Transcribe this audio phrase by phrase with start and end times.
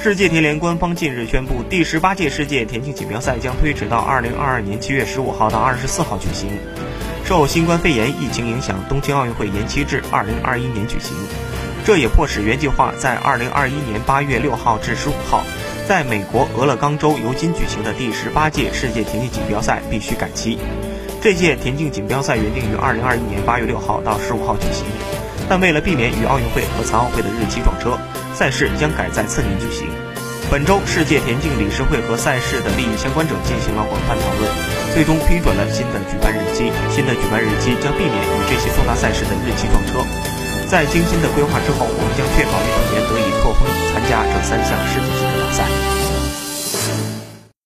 [0.00, 6.48] 世界田联官方近日宣布，第十八届世界田径锦标赛将推迟到二零二二年七月十五号到二十四号举行。
[7.24, 11.16] 受新冠肺炎疫情影响，东京奥运会延期至二零二一年举行，
[11.84, 15.42] 这也迫使原计划在二零二一年八月六号至十五号，
[15.88, 20.60] 在美国俄勒冈州尤金举行的第十八届世界田径锦标赛必须改期。
[21.20, 24.86] 这届田径锦标赛原定于二零二一年八月六号到十五号举行，
[25.48, 27.98] 但为了避免与奥运会和残奥会的日期撞车。
[28.38, 29.90] 赛事将改在次年举行。
[30.48, 34.46] 本周，世界田径理事会和赛事的利益相关者进行了广泛讨论，
[34.94, 36.70] 最终批准了新的举办日期。
[36.88, 40.06] 新的举办日期将避免与这些重大赛事的日期撞车。
[40.70, 45.27] 在精心的规划之后，我们将确保运动员得以错峰参加这三项世界赛。